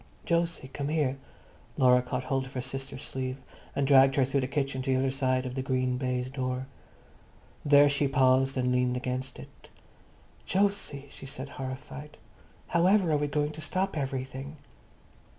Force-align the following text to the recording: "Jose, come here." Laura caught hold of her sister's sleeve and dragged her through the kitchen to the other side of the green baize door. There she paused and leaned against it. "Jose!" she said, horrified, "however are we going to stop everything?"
"Jose, 0.27 0.67
come 0.69 0.87
here." 0.87 1.19
Laura 1.77 2.01
caught 2.01 2.23
hold 2.23 2.45
of 2.47 2.53
her 2.53 2.61
sister's 2.61 3.03
sleeve 3.03 3.37
and 3.75 3.85
dragged 3.85 4.15
her 4.15 4.25
through 4.25 4.41
the 4.41 4.47
kitchen 4.47 4.81
to 4.81 4.89
the 4.91 4.97
other 4.97 5.11
side 5.11 5.45
of 5.45 5.53
the 5.53 5.61
green 5.61 5.99
baize 5.99 6.31
door. 6.31 6.65
There 7.63 7.87
she 7.87 8.07
paused 8.07 8.57
and 8.57 8.71
leaned 8.71 8.97
against 8.97 9.37
it. 9.37 9.69
"Jose!" 10.51 11.05
she 11.11 11.25
said, 11.27 11.49
horrified, 11.49 12.17
"however 12.69 13.11
are 13.11 13.17
we 13.17 13.27
going 13.27 13.51
to 13.51 13.61
stop 13.61 13.95
everything?" 13.95 14.57